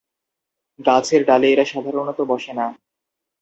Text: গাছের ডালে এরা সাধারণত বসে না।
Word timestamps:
গাছের 0.79 1.21
ডালে 1.25 1.47
এরা 1.51 1.65
সাধারণত 1.65 2.19
বসে 2.23 2.51
না। 2.53 2.65